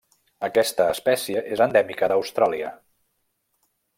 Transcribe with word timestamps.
Aquesta 0.45 0.87
espècie 0.93 1.43
és 1.57 1.61
endèmica 1.67 2.09
d'Austràlia. 2.13 2.75